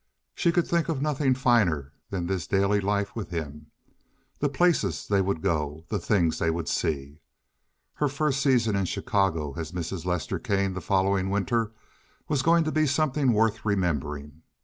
[0.33, 5.43] She could think of nothing finer than this daily life with him—the places they would
[5.43, 7.19] go, the things they would see.
[7.93, 10.03] Her first season in Chicago as Mrs.
[10.05, 11.71] Lester Kane the following winter
[12.27, 14.41] was going to be something worth remembering.